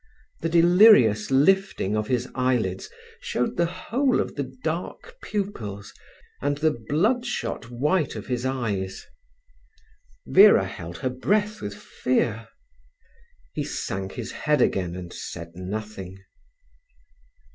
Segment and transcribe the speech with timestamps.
[0.39, 5.93] The delirious lifting of his eyelids showed the whole of the dark pupils
[6.41, 9.05] and the bloodshot white of his eyes.
[10.25, 12.47] Vera held her breath with fear.
[13.53, 16.17] He sank his head again and said nothing.